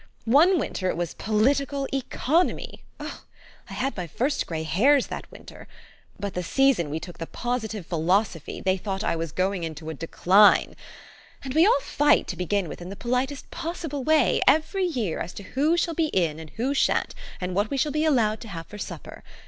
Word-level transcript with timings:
One 0.25 0.57
winter 0.57 0.89
it 0.89 0.97
was 0.97 1.13
political 1.13 1.87
economy. 1.93 2.81
I 2.99 3.19
had 3.73 3.95
my 3.95 4.07
first 4.07 4.47
gray 4.47 4.63
hairs 4.63 5.05
that 5.05 5.31
winter. 5.31 5.67
But 6.19 6.33
the 6.33 6.41
season 6.41 6.89
we 6.89 6.99
took 6.99 7.19
the 7.19 7.27
positive 7.27 7.85
philoso 7.87 7.87
THE 7.87 8.05
STORY 8.05 8.13
OF 8.15 8.35
AVIS. 8.35 8.43
33 8.47 8.59
phy, 8.61 8.63
they 8.65 8.77
thought 8.77 9.03
I 9.03 9.15
was 9.15 9.31
going 9.31 9.63
into 9.63 9.89
a 9.91 9.93
decline. 9.93 10.75
And 11.43 11.53
we 11.53 11.67
all 11.67 11.79
fight, 11.81 12.25
to 12.29 12.35
begin 12.35 12.67
with, 12.67 12.81
in 12.81 12.89
the 12.89 12.95
politest 12.95 13.51
possible 13.51 14.03
way, 14.03 14.41
every 14.47 14.85
year, 14.85 15.19
as 15.19 15.33
to 15.33 15.43
who 15.43 15.77
shall 15.77 15.93
be 15.93 16.07
in, 16.07 16.39
and 16.39 16.49
who 16.55 16.73
sha'n't, 16.73 17.13
and 17.39 17.53
what 17.53 17.69
we 17.69 17.77
shall 17.77 17.91
be 17.91 18.03
allowed 18.03 18.41
to 18.41 18.47
have 18.47 18.65
for 18.65 18.79
supper. 18.79 19.23